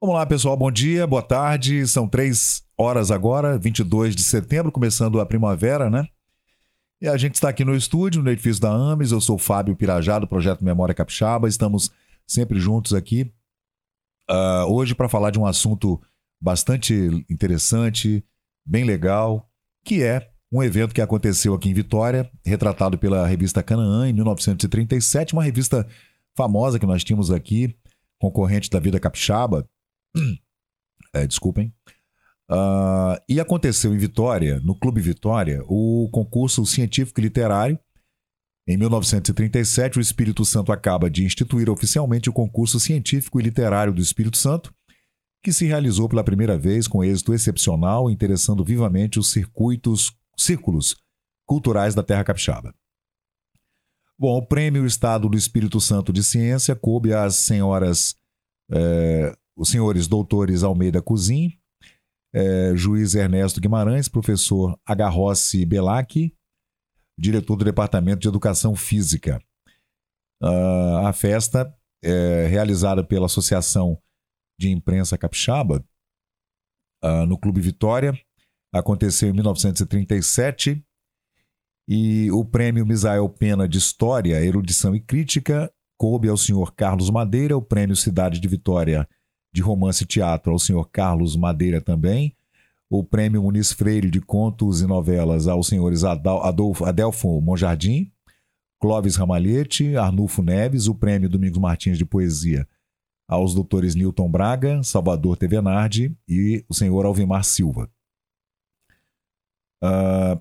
Vamos 0.00 0.14
lá, 0.14 0.24
pessoal. 0.24 0.56
Bom 0.56 0.70
dia, 0.70 1.08
boa 1.08 1.22
tarde. 1.22 1.84
São 1.88 2.06
três 2.08 2.62
horas 2.78 3.10
agora, 3.10 3.58
22 3.58 4.14
de 4.14 4.22
setembro, 4.22 4.70
começando 4.70 5.18
a 5.20 5.26
primavera, 5.26 5.90
né? 5.90 6.06
E 7.02 7.08
a 7.08 7.16
gente 7.16 7.34
está 7.34 7.48
aqui 7.48 7.64
no 7.64 7.74
estúdio, 7.74 8.22
no 8.22 8.30
edifício 8.30 8.62
da 8.62 8.70
AMES. 8.70 9.10
Eu 9.10 9.20
sou 9.20 9.34
o 9.34 9.40
Fábio 9.40 9.74
Pirajá, 9.74 10.20
do 10.20 10.28
Projeto 10.28 10.64
Memória 10.64 10.94
Capixaba. 10.94 11.48
Estamos 11.48 11.90
sempre 12.24 12.60
juntos 12.60 12.94
aqui 12.94 13.32
uh, 14.30 14.72
hoje 14.72 14.94
para 14.94 15.08
falar 15.08 15.32
de 15.32 15.38
um 15.40 15.44
assunto 15.44 16.00
bastante 16.40 16.94
interessante, 17.28 18.24
bem 18.64 18.84
legal, 18.84 19.50
que 19.84 20.04
é 20.04 20.30
um 20.52 20.62
evento 20.62 20.94
que 20.94 21.00
aconteceu 21.00 21.54
aqui 21.54 21.70
em 21.70 21.74
Vitória, 21.74 22.30
retratado 22.46 22.96
pela 22.98 23.26
revista 23.26 23.64
Canaã 23.64 24.08
em 24.08 24.12
1937, 24.12 25.32
uma 25.32 25.42
revista 25.42 25.84
famosa 26.36 26.78
que 26.78 26.86
nós 26.86 27.02
tínhamos 27.02 27.32
aqui, 27.32 27.76
concorrente 28.16 28.70
da 28.70 28.78
Vida 28.78 29.00
Capixaba. 29.00 29.68
É, 31.14 31.26
desculpem. 31.26 31.72
Uh, 32.50 33.20
e 33.28 33.40
aconteceu 33.40 33.94
em 33.94 33.98
Vitória, 33.98 34.58
no 34.60 34.74
Clube 34.74 35.00
Vitória, 35.00 35.62
o 35.66 36.08
concurso 36.10 36.64
científico 36.64 37.20
e 37.20 37.24
literário. 37.24 37.78
Em 38.66 38.76
1937, 38.76 39.98
o 39.98 40.00
Espírito 40.00 40.44
Santo 40.44 40.72
acaba 40.72 41.10
de 41.10 41.24
instituir 41.24 41.70
oficialmente 41.70 42.28
o 42.28 42.32
concurso 42.32 42.78
científico 42.78 43.40
e 43.40 43.42
literário 43.42 43.92
do 43.92 44.00
Espírito 44.00 44.36
Santo, 44.36 44.74
que 45.42 45.52
se 45.52 45.66
realizou 45.66 46.08
pela 46.08 46.24
primeira 46.24 46.58
vez 46.58 46.86
com 46.86 47.04
êxito 47.04 47.32
excepcional, 47.32 48.10
interessando 48.10 48.64
vivamente 48.64 49.18
os 49.18 49.30
circuitos, 49.30 50.12
círculos 50.36 50.96
culturais 51.46 51.94
da 51.94 52.02
Terra 52.02 52.24
Capixaba. 52.24 52.74
Bom, 54.18 54.36
o 54.36 54.46
Prêmio 54.46 54.84
Estado 54.84 55.28
do 55.28 55.36
Espírito 55.36 55.80
Santo 55.80 56.12
de 56.12 56.22
Ciência 56.22 56.74
coube 56.74 57.14
às 57.14 57.36
senhoras 57.36 58.16
eh, 58.70 59.34
os 59.58 59.68
senhores 59.70 60.06
doutores 60.06 60.62
Almeida 60.62 61.02
Cozin, 61.02 61.58
é, 62.32 62.76
juiz 62.76 63.16
Ernesto 63.16 63.60
Guimarães, 63.60 64.08
professor 64.08 64.78
Agarrossi 64.86 65.66
Belac, 65.66 66.32
diretor 67.18 67.56
do 67.56 67.64
Departamento 67.64 68.20
de 68.20 68.28
Educação 68.28 68.76
Física. 68.76 69.42
Uh, 70.40 70.98
a 71.04 71.12
festa 71.12 71.74
é 72.00 72.46
realizada 72.46 73.02
pela 73.02 73.26
Associação 73.26 74.00
de 74.56 74.70
Imprensa 74.70 75.18
Capixaba, 75.18 75.84
uh, 77.02 77.26
no 77.26 77.36
Clube 77.36 77.60
Vitória, 77.60 78.16
aconteceu 78.72 79.30
em 79.30 79.32
1937 79.32 80.84
e 81.88 82.30
o 82.30 82.44
prêmio 82.44 82.86
Misael 82.86 83.28
Pena 83.28 83.68
de 83.68 83.78
História, 83.78 84.40
Erudição 84.44 84.94
e 84.94 85.00
Crítica 85.00 85.72
coube 85.98 86.28
ao 86.28 86.36
senhor 86.36 86.72
Carlos 86.76 87.10
Madeira, 87.10 87.56
o 87.56 87.62
prêmio 87.62 87.96
Cidade 87.96 88.38
de 88.38 88.46
Vitória 88.46 89.08
de 89.52 89.62
romance 89.62 90.04
e 90.04 90.06
teatro 90.06 90.52
ao 90.52 90.58
senhor 90.58 90.88
Carlos 90.90 91.36
Madeira 91.36 91.80
também, 91.80 92.36
o 92.90 93.04
prêmio 93.04 93.42
Muniz 93.42 93.72
Freire 93.72 94.10
de 94.10 94.20
contos 94.20 94.80
e 94.80 94.86
novelas 94.86 95.46
aos 95.46 95.66
senhores 95.66 96.04
Adolfo, 96.04 96.84
Adelfo 96.84 97.40
Monjardim, 97.40 98.10
Clóvis 98.80 99.16
Ramalhete, 99.16 99.96
Arnulfo 99.96 100.42
Neves, 100.42 100.86
o 100.86 100.94
prêmio 100.94 101.28
Domingos 101.28 101.58
Martins 101.58 101.98
de 101.98 102.04
poesia 102.04 102.66
aos 103.28 103.54
doutores 103.54 103.94
Newton 103.94 104.30
Braga, 104.30 104.82
Salvador 104.82 105.36
Tevenardi 105.36 106.16
e 106.26 106.64
o 106.66 106.74
senhor 106.74 107.04
Alvimar 107.04 107.44
Silva. 107.44 107.90
Uh, 109.84 110.40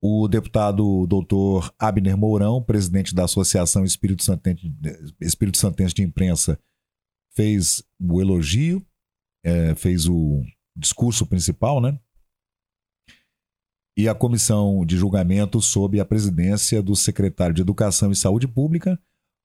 o 0.00 0.28
deputado 0.28 1.06
doutor 1.06 1.72
Abner 1.78 2.16
Mourão, 2.16 2.62
presidente 2.62 3.14
da 3.14 3.24
Associação 3.24 3.84
Espírito 3.84 4.22
Santense, 4.22 4.72
Espírito 5.20 5.58
Santense 5.58 5.94
de 5.94 6.02
Imprensa, 6.02 6.58
fez 7.34 7.82
o 8.00 8.20
elogio, 8.20 8.84
é, 9.44 9.74
fez 9.74 10.06
o 10.08 10.42
discurso 10.76 11.26
principal, 11.26 11.80
né? 11.80 11.98
E 13.96 14.08
a 14.08 14.14
comissão 14.14 14.86
de 14.86 14.96
julgamento, 14.96 15.60
sob 15.60 16.00
a 16.00 16.04
presidência 16.04 16.82
do 16.82 16.96
secretário 16.96 17.54
de 17.54 17.60
Educação 17.60 18.10
e 18.10 18.16
Saúde 18.16 18.48
Pública, 18.48 18.98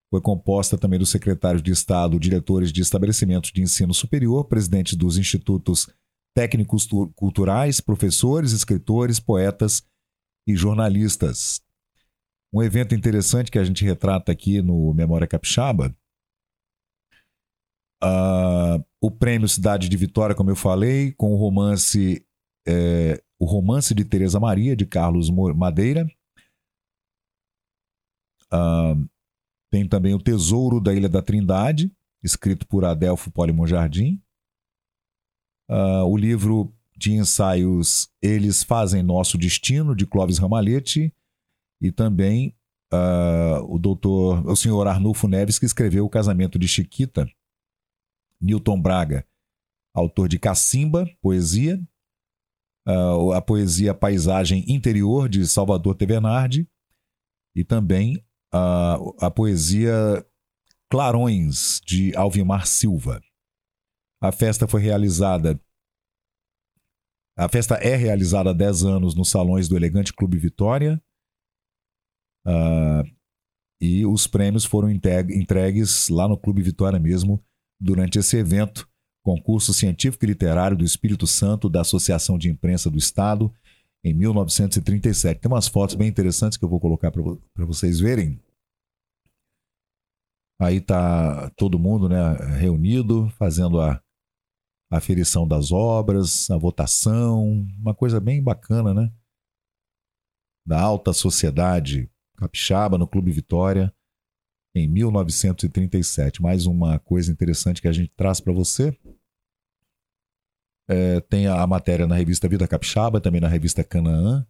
foi 0.09 0.21
composta 0.21 0.77
também 0.77 0.97
dos 0.97 1.09
secretários 1.09 1.61
de 1.61 1.71
Estado, 1.71 2.19
diretores 2.19 2.71
de 2.71 2.81
estabelecimentos 2.81 3.51
de 3.51 3.61
ensino 3.61 3.93
superior, 3.93 4.45
presidentes 4.45 4.95
dos 4.95 5.17
institutos 5.17 5.89
técnicos 6.33 6.87
culturais, 7.13 7.81
professores, 7.81 8.53
escritores, 8.53 9.19
poetas 9.19 9.83
e 10.47 10.55
jornalistas. 10.55 11.61
Um 12.53 12.63
evento 12.63 12.95
interessante 12.95 13.51
que 13.51 13.59
a 13.59 13.65
gente 13.65 13.83
retrata 13.83 14.31
aqui 14.31 14.61
no 14.61 14.93
Memória 14.93 15.27
Capixaba 15.27 15.93
Uh, 18.03 18.83
o 19.01 19.09
prêmio 19.09 19.47
Cidade 19.47 19.89
de 19.89 19.97
Vitória, 19.97 20.35
como 20.35 20.51
eu 20.51 20.55
falei, 20.55 21.11
com 21.13 21.33
o 21.33 21.37
romance 21.37 22.23
é, 22.67 23.23
O 23.39 23.45
Romance 23.45 23.95
de 23.95 24.03
Teresa 24.03 24.39
Maria, 24.39 24.75
de 24.75 24.85
Carlos 24.85 25.29
Madeira. 25.29 26.05
Uh, 28.53 29.07
tem 29.71 29.87
também 29.87 30.13
O 30.13 30.21
Tesouro 30.21 30.79
da 30.79 30.93
Ilha 30.93 31.09
da 31.09 31.21
Trindade, 31.21 31.91
escrito 32.23 32.67
por 32.67 32.85
Adelfo 32.85 33.31
Polimon 33.31 33.65
Jardim. 33.65 34.21
Uh, 35.69 36.03
o 36.05 36.17
livro 36.17 36.73
de 36.95 37.13
ensaios 37.13 38.09
Eles 38.21 38.63
Fazem 38.63 39.03
Nosso 39.03 39.37
Destino, 39.37 39.95
de 39.95 40.05
Clóvis 40.05 40.37
Ramalhete. 40.37 41.13
E 41.79 41.91
também 41.91 42.55
o 43.67 43.77
doutor, 43.77 44.43
o 44.47 44.55
senhor 44.55 44.87
Arnulfo 44.87 45.27
Neves, 45.27 45.59
que 45.59 45.65
escreveu 45.65 46.05
O 46.05 46.09
Casamento 46.09 46.57
de 46.57 46.67
Chiquita, 46.67 47.29
Newton 48.41 48.81
Braga, 48.81 49.27
autor 49.93 50.27
de 50.27 50.37
Cacimba, 50.37 51.05
poesia, 51.21 51.79
uh, 52.87 53.33
a 53.33 53.41
poesia 53.41 53.93
Paisagem 53.93 54.63
Interior, 54.67 55.27
de 55.27 55.45
Salvador 55.47 55.95
Tevernardi, 55.95 56.69
e 57.55 57.63
também 57.63 58.17
uh, 58.53 59.15
a 59.19 59.31
poesia 59.31 60.25
Clarões, 60.89 61.81
de 61.85 62.15
Alvimar 62.15 62.65
Silva. 62.65 63.21
A 64.21 64.31
festa 64.31 64.67
foi 64.67 64.81
realizada. 64.81 65.59
A 67.37 67.49
festa 67.49 67.75
é 67.75 67.95
realizada 67.95 68.51
há 68.51 68.53
10 68.53 68.83
anos 68.83 69.15
nos 69.15 69.29
salões 69.29 69.67
do 69.67 69.75
Elegante 69.75 70.13
Clube 70.13 70.37
Vitória. 70.37 71.01
Uh, 72.45 73.03
e 73.79 74.05
os 74.05 74.25
prêmios 74.25 74.65
foram 74.65 74.89
entregues 74.89 76.09
lá 76.09 76.27
no 76.27 76.37
Clube 76.37 76.63
Vitória 76.63 76.97
mesmo, 76.97 77.43
durante 77.79 78.17
esse 78.17 78.37
evento, 78.37 78.87
concurso 79.23 79.73
científico 79.73 80.23
e 80.25 80.27
literário 80.27 80.77
do 80.77 80.85
Espírito 80.85 81.27
Santo 81.27 81.69
da 81.69 81.81
Associação 81.81 82.37
de 82.37 82.49
Imprensa 82.49 82.89
do 82.89 82.97
Estado, 82.97 83.53
em 84.03 84.13
1937. 84.13 85.41
Tem 85.41 85.51
umas 85.51 85.67
fotos 85.67 85.95
bem 85.95 86.07
interessantes 86.07 86.57
que 86.57 86.63
eu 86.63 86.69
vou 86.69 86.79
colocar 86.79 87.11
para 87.11 87.65
vocês 87.65 87.99
verem. 87.99 88.41
Aí 90.59 90.81
tá 90.81 91.51
todo 91.51 91.77
mundo 91.77 92.09
né, 92.09 92.33
reunido, 92.57 93.29
fazendo 93.37 93.79
a 93.79 94.01
aferição 94.89 95.47
das 95.47 95.71
obras, 95.71 96.49
a 96.49 96.57
votação, 96.57 97.67
uma 97.79 97.93
coisa 97.93 98.19
bem 98.19 98.41
bacana, 98.41 98.93
né? 98.93 99.11
Da 100.65 100.81
alta 100.81 101.13
sociedade 101.13 102.09
capixaba 102.37 102.97
no 102.97 103.07
Clube 103.07 103.31
Vitória 103.31 103.93
em 104.77 104.87
1937. 104.87 106.41
Mais 106.41 106.65
uma 106.65 106.99
coisa 106.99 107.31
interessante 107.31 107.81
que 107.81 107.87
a 107.87 107.91
gente 107.91 108.11
traz 108.15 108.39
para 108.39 108.53
você. 108.53 108.97
É, 110.89 111.19
tem 111.21 111.47
a, 111.47 111.65
matéria 111.67 112.07
na 112.07 112.15
revista 112.15 112.47
Vida 112.47 112.67
Capixaba, 112.67 113.19
também 113.19 113.41
na 113.41 113.47
revista 113.47 113.83
Canaã, 113.83 114.47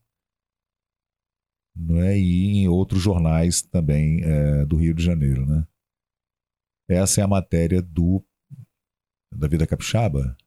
não 1.76 2.02
é? 2.02 2.18
e 2.18 2.60
em 2.60 2.68
outros 2.68 3.02
jornais 3.02 3.62
também 3.62 4.24
é, 4.24 4.66
do 4.66 4.76
Rio 4.76 4.94
de 4.94 5.04
Janeiro. 5.04 5.46
Né? 5.46 5.68
Essa 6.90 7.22
é 7.22 7.24
a 7.24 7.28
matéria 7.28 7.82
do 7.82 8.24
da 9.36 9.48
Vida 9.48 9.68
Capixaba. 9.68 10.38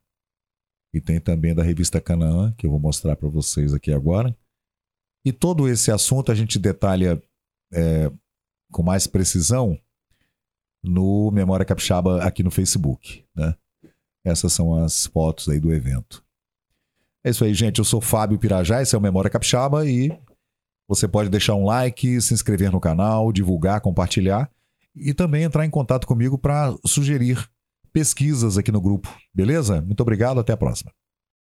E 0.93 1.00
tem 1.00 1.21
também 1.21 1.55
da 1.55 1.62
revista 1.62 2.00
Canaã, 2.00 2.53
que 2.53 2.67
eu 2.67 2.71
vou 2.71 2.81
mostrar 2.81 3.15
para 3.15 3.29
vocês 3.29 3.73
aqui 3.73 3.93
agora. 3.93 4.37
E 5.25 5.33
todo 5.33 5.69
esse 5.69 5.91
assunto 5.91 6.33
a 6.33 6.35
gente 6.35 6.59
detalha 6.59 7.23
é, 7.73 8.11
com 8.70 8.82
mais 8.82 9.06
precisão 9.06 9.78
no 10.82 11.31
Memória 11.31 11.67
Capixaba 11.67 12.22
aqui 12.22 12.43
no 12.43 12.50
Facebook, 12.50 13.25
né? 13.34 13.55
Essas 14.25 14.52
são 14.52 14.75
as 14.75 15.06
fotos 15.06 15.49
aí 15.49 15.58
do 15.58 15.72
evento. 15.72 16.25
É 17.25 17.31
isso 17.31 17.44
aí, 17.44 17.52
gente. 17.55 17.78
Eu 17.78 17.84
sou 17.84 18.00
Fábio 18.00 18.38
Pirajá, 18.38 18.81
esse 18.82 18.94
é 18.94 18.99
o 18.99 19.00
Memória 19.00 19.31
Capixaba 19.31 19.87
e 19.87 20.11
você 20.88 21.06
pode 21.06 21.28
deixar 21.28 21.55
um 21.55 21.64
like, 21.64 22.20
se 22.20 22.34
inscrever 22.34 22.72
no 22.72 22.81
canal, 22.81 23.32
divulgar, 23.32 23.81
compartilhar 23.81 24.50
e 24.94 25.14
também 25.14 25.44
entrar 25.44 25.64
em 25.64 25.70
contato 25.70 26.06
comigo 26.06 26.37
para 26.37 26.75
sugerir 26.84 27.49
pesquisas 27.93 28.58
aqui 28.58 28.73
no 28.73 28.81
grupo. 28.81 29.14
Beleza? 29.34 29.81
Muito 29.82 30.00
obrigado, 30.00 30.40
até 30.40 30.52
a 30.52 30.56
próxima. 30.56 30.93